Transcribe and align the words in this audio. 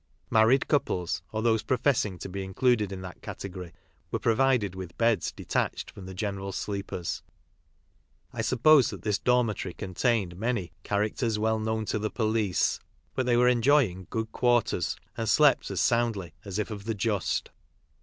Married 0.31 0.67
couples, 0.67 1.21
or 1.31 1.43
those 1.43 1.61
professing 1.61 2.17
to 2.17 2.27
be 2.27 2.43
included 2.43 2.91
in 2.91 3.01
that 3.01 3.21
category, 3.21 3.71
were 4.09 4.17
provided 4.17 4.73
with 4.73 4.97
beds 4.97 5.31
detached 5.31 5.91
from 5.91 6.07
the 6.07 6.15
general 6.15 6.51
sleepers. 6.51 7.21
I 8.33 8.41
suppose 8.41 8.89
that 8.89 9.03
this 9.03 9.19
dormitory 9.19 9.75
contained 9.75 10.37
many 10.37 10.71
«characters 10.83 11.37
well 11.37 11.59
known 11.59 11.85
to 11.85 11.99
the 11.99 12.09
police, 12.09 12.79
but 13.13 13.27
they 13.27 13.37
were 13.37 13.47
enjoying 13.47 14.07
good 14.09 14.31
quarters, 14.31 14.95
and 15.15 15.29
slept 15.29 15.69
as 15.69 15.79
soundly 15.79 16.33
as 16.43 16.57
if 16.57 16.71
of 16.71 16.85
the 16.85 16.95
Just. 16.95 17.51